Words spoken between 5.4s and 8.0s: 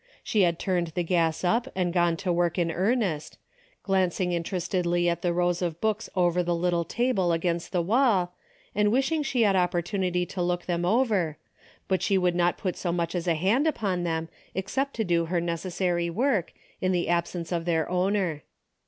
of books over the little table against the